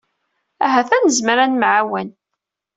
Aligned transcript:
Ahat 0.65 0.89
ad 0.95 1.01
nezmer 1.05 1.37
ad 1.39 1.49
nemɛawen. 1.51 2.09